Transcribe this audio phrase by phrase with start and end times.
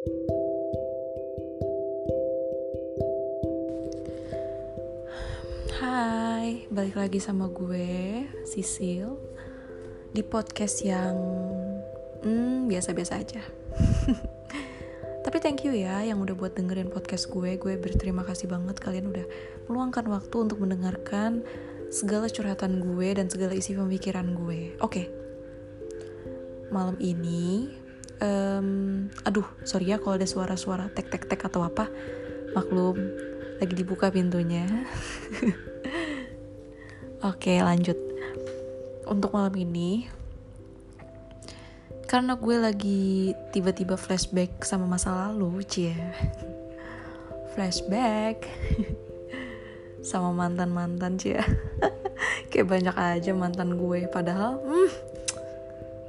[0.00, 0.08] Hai,
[6.72, 9.20] balik lagi sama gue, Sisil
[10.16, 11.20] Di podcast yang
[12.24, 13.44] hmm, biasa-biasa aja.
[15.28, 17.60] Tapi thank you ya yang udah buat dengerin podcast gue.
[17.60, 19.28] Gue berterima kasih banget kalian udah
[19.68, 21.44] meluangkan waktu untuk mendengarkan
[21.92, 24.80] segala curhatan gue dan segala isi pemikiran gue.
[24.80, 25.12] Oke,
[26.72, 27.79] malam ini
[28.20, 31.88] um, Aduh, sorry ya kalau ada suara-suara tek-tek-tek atau apa
[32.50, 32.98] Maklum,
[33.62, 34.66] lagi dibuka pintunya.
[37.30, 37.94] Oke, lanjut.
[39.06, 40.10] Untuk malam ini,
[42.10, 45.94] karena gue lagi tiba-tiba flashback sama masa lalu, cie.
[47.54, 48.50] Flashback
[50.10, 51.38] sama mantan-mantan, cie.
[52.50, 54.90] Kayak banyak aja mantan gue, padahal, hmm,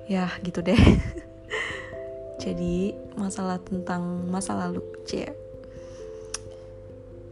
[0.09, 0.81] ya gitu deh.
[2.41, 5.29] Jadi masalah tentang masa lalu, cie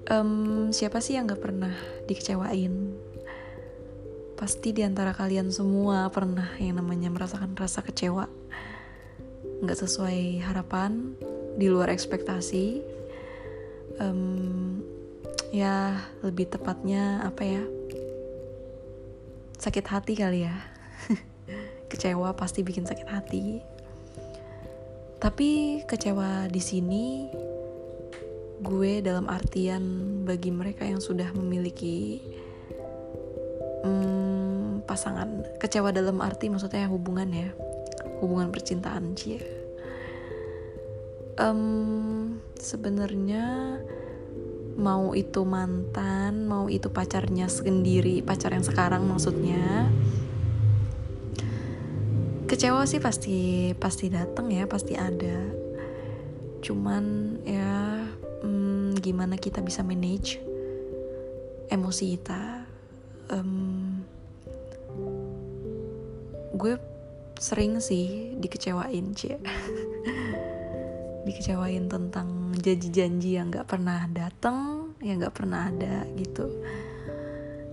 [0.09, 1.73] um, siapa sih yang gak pernah
[2.09, 2.97] dikecewain?
[4.35, 8.31] Pasti di antara kalian semua pernah yang namanya merasakan rasa kecewa,
[9.59, 11.19] nggak sesuai harapan,
[11.59, 12.79] di luar ekspektasi.
[13.99, 14.79] Um,
[15.51, 17.63] ya lebih tepatnya apa ya?
[19.59, 20.55] Sakit hati kali ya.
[21.91, 23.59] kecewa pasti bikin sakit hati.
[25.19, 27.27] Tapi kecewa di sini
[28.59, 29.83] gue dalam artian
[30.23, 32.23] bagi mereka yang sudah memiliki
[33.83, 35.59] hmm, pasangan.
[35.59, 37.51] Kecewa dalam arti maksudnya hubungan ya
[38.19, 39.39] hubungan percintaan cia
[41.39, 43.79] um, sebenarnya
[44.79, 49.87] mau itu mantan mau itu pacarnya sendiri pacar yang sekarang maksudnya
[52.49, 55.37] kecewa sih pasti pasti datang ya pasti ada.
[56.65, 58.09] Cuman ya
[58.41, 60.41] hmm, gimana kita bisa manage
[61.69, 62.65] emosi kita?
[63.29, 64.01] Um,
[66.57, 66.73] gue
[67.37, 69.37] sering sih dikecewain cie.
[71.29, 76.49] Dikecewain tentang janji-janji yang gak pernah datang yang gak pernah ada gitu.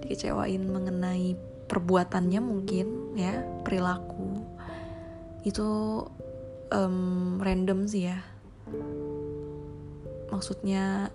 [0.04, 1.32] Dikecewain mengenai
[1.64, 4.55] perbuatannya mungkin ya perilaku
[5.46, 5.68] itu
[6.74, 8.18] um, random sih ya.
[10.34, 11.14] Maksudnya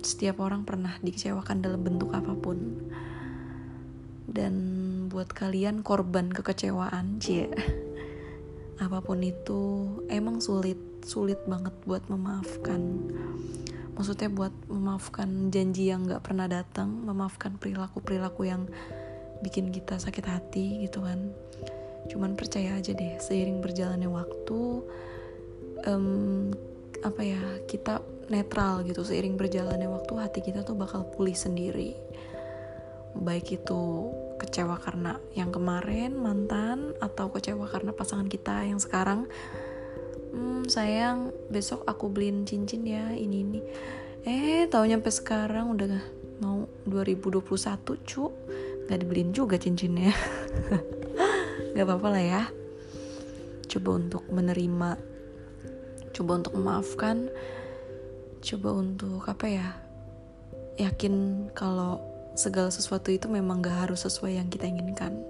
[0.00, 2.88] setiap orang pernah dikecewakan dalam bentuk apa pun.
[4.24, 4.54] Dan
[5.12, 7.48] buat kalian korban kekecewaan cie
[8.84, 13.12] apa pun itu emang sulit sulit banget buat memaafkan.
[13.92, 18.70] Maksudnya buat memaafkan janji yang gak pernah datang memaafkan perilaku perilaku yang
[19.42, 21.34] bikin kita sakit hati gitu kan
[22.06, 24.60] cuman percaya aja deh seiring berjalannya waktu
[25.84, 26.54] um,
[27.02, 29.02] apa ya kita netral gitu.
[29.02, 31.96] Seiring berjalannya waktu hati kita tuh bakal pulih sendiri.
[33.18, 39.26] Baik itu kecewa karena yang kemarin mantan atau kecewa karena pasangan kita yang sekarang.
[40.28, 43.60] Hmm, sayang besok aku beliin cincin ya ini ini.
[44.28, 45.88] Eh tau nyampe sekarang udah
[46.38, 47.42] mau 2021
[48.06, 48.30] cu
[48.86, 50.14] nggak dibeliin juga cincinnya
[51.78, 52.42] nggak apa-apa lah ya.
[53.70, 54.98] Coba untuk menerima.
[56.10, 57.30] Coba untuk memaafkan.
[58.42, 59.78] Coba untuk apa ya
[60.74, 62.02] yakin kalau
[62.34, 65.22] segala sesuatu itu memang gak harus sesuai yang kita inginkan.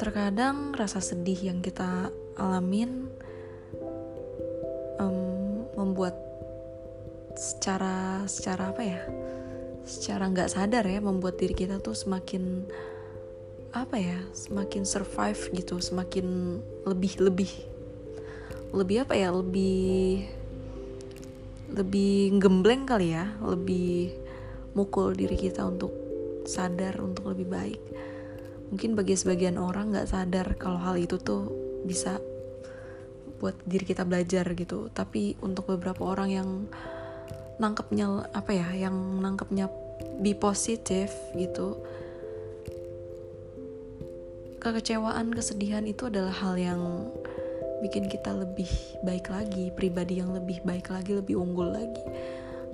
[0.00, 2.08] Terkadang rasa sedih yang kita
[2.40, 3.12] alamin
[4.96, 6.16] um, membuat
[7.36, 9.04] secara secara apa ya
[9.84, 12.64] secara nggak sadar ya membuat diri kita tuh semakin
[13.84, 17.52] apa ya semakin survive gitu semakin lebih lebih
[18.72, 20.24] lebih apa ya lebih
[21.76, 24.16] lebih gembleng kali ya lebih
[24.76, 25.90] mukul diri kita untuk
[26.46, 27.82] sadar untuk lebih baik.
[28.70, 31.50] Mungkin bagi sebagian orang nggak sadar kalau hal itu tuh
[31.82, 32.20] bisa
[33.40, 34.92] buat diri kita belajar gitu.
[34.92, 36.48] Tapi untuk beberapa orang yang
[37.56, 38.94] nangkepnya apa ya yang
[39.24, 39.72] nangkepnya
[40.20, 41.80] be positif gitu
[44.70, 47.10] kekecewaan kesedihan itu adalah hal yang
[47.84, 48.68] bikin kita lebih
[49.04, 52.02] baik lagi, pribadi yang lebih baik lagi, lebih unggul lagi.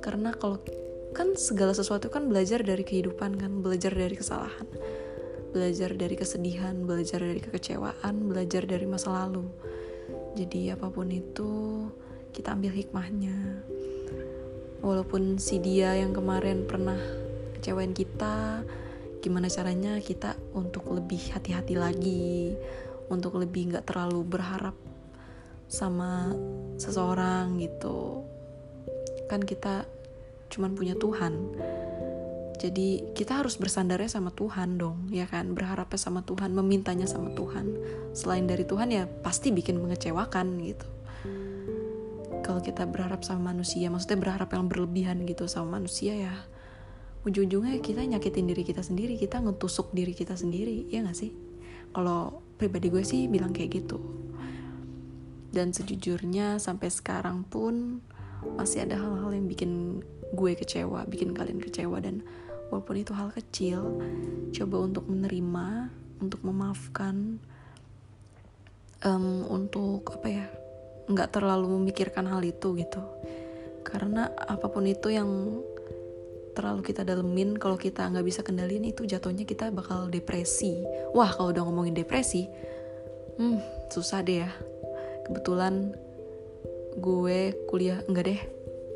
[0.01, 0.63] Karena kalau
[1.13, 4.65] kan segala sesuatu kan belajar dari kehidupan kan, belajar dari kesalahan,
[5.53, 9.45] belajar dari kesedihan, belajar dari kekecewaan, belajar dari masa lalu.
[10.33, 11.85] Jadi apa pun itu
[12.33, 13.61] kita ambil hikmahnya.
[14.81, 16.99] Walaupun si dia yang kemarin pernah
[17.55, 18.67] kecewain kita,
[19.23, 22.59] gimana caranya kita untuk lebih hati-hati lagi,
[23.07, 24.75] untuk lebih nggak terlalu berharap
[25.71, 26.35] sama
[26.75, 28.27] seseorang gitu.
[29.31, 29.87] Kan kita
[30.51, 31.55] cuman punya Tuhan.
[32.59, 35.55] Jadi kita harus bersandarnya sama Tuhan dong ya kan?
[35.55, 37.79] Berharapnya sama Tuhan memintanya sama Tuhan.
[38.13, 40.87] Selain dari Tuhan ya pasti bikin mengecewakan gitu.
[42.43, 46.35] Kalau kita berharap sama manusia maksudnya berharap yang berlebihan gitu sama manusia ya
[47.23, 51.31] ujung-ujungnya kita nyakitin diri kita sendiri kita ngetusuk diri kita sendiri ya gak sih?
[51.93, 53.99] Kalau pribadi gue sih bilang kayak gitu.
[55.53, 58.01] Dan sejujurnya sampai sekarang pun
[58.57, 60.03] masih ada hal-hal yang bikin
[60.33, 62.01] gue kecewa bikin kalian kecewa.
[62.01, 62.25] Dan
[62.73, 64.01] walaupun itu hal kecil
[64.57, 65.93] coba untuk menerima
[66.25, 67.39] untuk memaafkan
[69.05, 70.47] um, untuk apa ya
[71.11, 73.03] nggak terlalu memikirkan hal itu gitu.
[73.83, 75.61] Karena apa pun itu yang
[76.53, 80.81] terlalu kita dalemin kalau kita nggak bisa kendaliin itu jatuhnya kita bakal depresi.
[81.17, 82.49] Wah kalau udah ngomongin depresi
[83.41, 84.51] hmm susah deh ya.
[85.25, 85.97] Kebetulan
[87.01, 88.41] gue kuliah enggak deh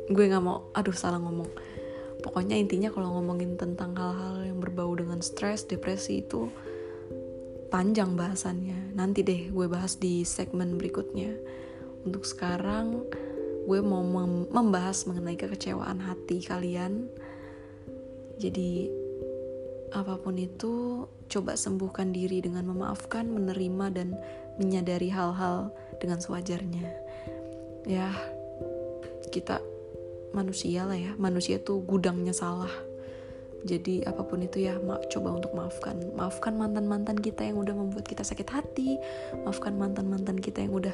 [0.07, 1.49] gue nggak mau aduh salah ngomong.
[2.21, 6.49] Pokoknya intinya kalau ngomongin tentang hal-hal yang berbau dengan stres depresi itu
[7.69, 8.95] panjang bahasannya.
[8.97, 11.33] Nanti deh gue bahas di segmen berikutnya.
[12.07, 13.05] Untuk sekarang
[13.67, 13.99] gue mau
[14.47, 17.11] membahas mengenai kekecewaan hati kalian
[18.37, 18.91] jadi
[19.95, 24.15] apa pun itu coba sembuhkan diri dengan memaafkan menerima dan
[24.61, 26.87] menyadari hal-hal dengan sewajarnya.
[27.87, 28.11] Ya
[29.31, 29.63] kita
[30.35, 31.15] manusia lah ya.
[31.15, 32.71] Manusia tuh gudangnya salah.
[33.65, 35.97] Jadi apa pun itu ya ma coba untuk maafkan.
[36.13, 39.01] Maafkan mantan mantan kita yang udah membuat kita sakit hati.
[39.43, 40.93] Maafkan mantan mantan kita yang udah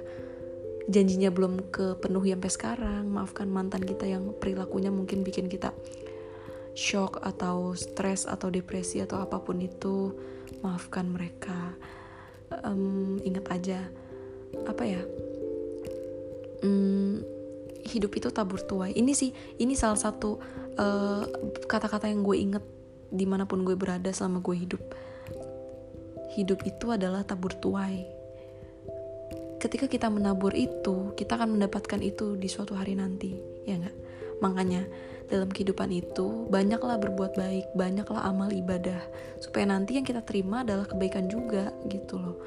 [0.87, 3.03] janjinya belum kepenuhi sampai sekarang.
[3.09, 5.75] Maafkan mantan kita yang perilakunya mungkin bikin kita
[6.73, 10.13] shock atau stres atau depresi atau apa pun itu
[10.65, 11.73] maafkan mereka.
[12.53, 13.79] Um, ingat aja
[14.65, 15.01] apa ya?
[16.61, 17.21] Um,
[17.83, 18.95] hidup itu tabur tuai.
[18.95, 20.39] Ini sih ini salah satu
[20.79, 21.23] eh,
[21.67, 22.65] kata-kata yang gue inget
[23.13, 24.81] di mana pun gue berada selama gue hidup.
[26.33, 28.07] Hidup itu adalah tabur tuai.
[29.61, 33.31] Ketika kita menabur itu, kita akan mendapatkan itu di suatu hari nanti,
[33.63, 33.95] ya nggak?
[34.43, 34.83] Makanya
[35.31, 38.99] dalam kehidupan itu banyaklah berbuat baik, banyaklah amal ibadah,
[39.39, 42.37] supaya nanti yang kita terima adalah kebaikan juga gitu loh.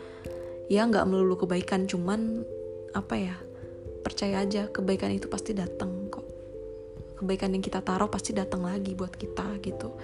[0.67, 2.43] Ya nggak melulu kebaikan, cuman
[2.93, 3.37] apa ya?
[4.02, 6.26] Percaya aja kebaikan itu pasti datang kok.
[7.17, 9.96] Kebaikan yang kita taruh pasti datang lagi buat kita gitu.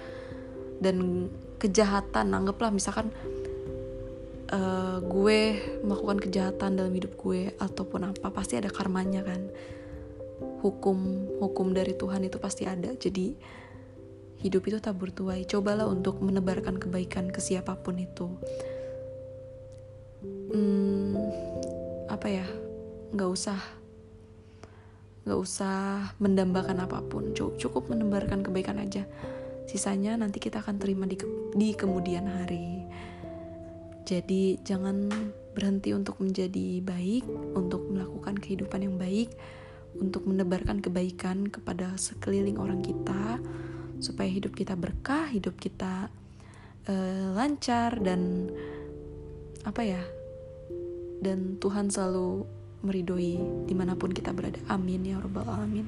[0.81, 1.29] Dan
[1.61, 3.13] kejahatan, anggaplah misalkan
[4.53, 5.39] uh, gue
[5.81, 9.49] melakukan kejahatan dalam hidup gue ataupun apa pasti ada karmanya kan
[10.63, 12.95] hukum hukum dari Tuhan itu pasti ada.
[12.95, 13.35] Jadi
[14.39, 18.27] hidup itu tak bertuai cobalah untuk menebarkan kebaikan ke siapa pun itu.
[20.23, 21.19] Hmm,
[22.07, 22.47] apa ya?
[23.11, 23.59] Nggak usah
[25.23, 27.35] nggak usah mendambakan apa pun.
[27.35, 29.03] Cukup menebarkan kebaikan aja.
[29.67, 31.15] Sisanya nanti kita akan terima di,
[31.55, 32.83] di kemudian hari.
[34.03, 35.07] Jadi jangan
[35.55, 37.23] berhenti untuk menjadi baik,
[37.55, 39.31] untuk melakukan kehidupan yang baik,
[39.99, 43.37] untuk menebarkan kebaikan kepada sekeliling orang kita
[44.01, 46.09] supaya hidup kita berkah, hidup kita
[46.89, 48.51] uh, lancar dan
[49.63, 50.03] apa ya?
[51.23, 52.43] Dan Tuhan selalu
[52.83, 54.59] meridoi di mana pun kita berada.
[54.67, 55.87] Amin ya robbal alamin.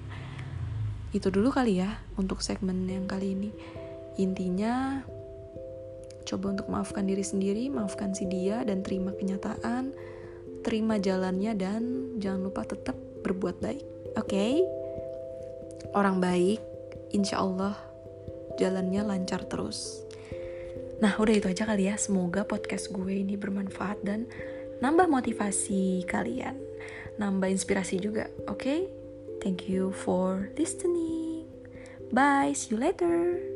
[1.12, 3.52] Itu dulu kali ya untuk segmen yang kali ini.
[4.16, 5.04] Intinya
[6.26, 9.94] Coba untuk maafkan diri sendiri, maafkan si dia dan terima kenyataan,
[10.66, 11.82] terima jalannya dan
[12.18, 13.95] jangan lupa tetap berbuat baik.
[14.16, 14.32] Oke?
[14.32, 14.54] Okay?
[15.96, 16.60] Orang baik,
[17.16, 17.76] insya Allah
[18.60, 20.04] jalannya lancar terus.
[21.04, 22.00] Nah, udah itu aja kali ya.
[22.00, 24.28] Semoga podcast gue ini bermanfaat dan
[24.80, 26.56] nambah motivasi kalian,
[27.20, 28.32] nambah inspirasi juga.
[28.48, 28.60] Oke?
[28.60, 28.80] Okay?
[29.44, 31.46] Thank you for listening.
[32.10, 33.55] Bye, see you later.